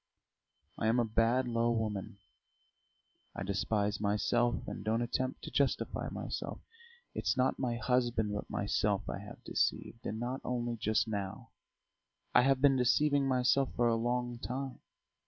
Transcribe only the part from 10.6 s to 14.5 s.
just now; I have been deceiving myself for a long